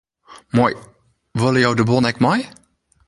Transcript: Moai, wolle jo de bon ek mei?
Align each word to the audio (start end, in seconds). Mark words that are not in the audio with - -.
Moai, 0.57 0.73
wolle 1.41 1.61
jo 1.65 1.71
de 1.81 1.87
bon 1.91 2.11
ek 2.11 2.21
mei? 2.27 2.47